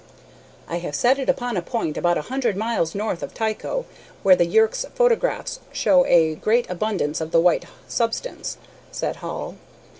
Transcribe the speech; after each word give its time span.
"I 0.67 0.77
have 0.79 0.95
set 0.95 1.19
it 1.19 1.29
upon 1.29 1.57
a 1.57 1.61
point 1.61 1.95
about 1.95 2.17
a 2.17 2.23
hundred 2.23 2.57
miles 2.57 2.95
north 2.95 3.21
of 3.21 3.35
Tycho, 3.35 3.85
where 4.23 4.35
the 4.35 4.47
Yerkes 4.47 4.83
photographs 4.95 5.59
show 5.71 6.07
a 6.07 6.33
great 6.33 6.67
abundance 6.71 7.21
of 7.21 7.29
the 7.29 7.39
white 7.39 7.65
substance," 7.87 8.57
said 8.91 9.17
Hall. 9.17 9.57